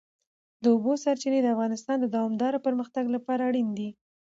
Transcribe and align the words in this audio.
د 0.63 0.65
اوبو 0.73 0.93
سرچینې 1.03 1.39
د 1.43 1.47
افغانستان 1.55 1.97
د 2.01 2.05
دوامداره 2.15 2.63
پرمختګ 2.65 3.05
لپاره 3.15 3.41
اړین 3.49 3.69
دي. 3.77 3.89